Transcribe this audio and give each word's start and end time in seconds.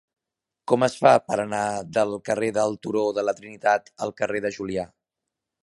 Com 0.71 0.85
es 0.87 0.95
fa 1.01 1.11
per 1.31 1.37
anar 1.43 1.59
del 1.97 2.17
carrer 2.29 2.49
del 2.57 2.79
Turó 2.87 3.05
de 3.19 3.27
la 3.29 3.37
Trinitat 3.41 3.95
al 4.07 4.17
carrer 4.23 4.43
de 4.47 4.53
Julià? 4.59 4.91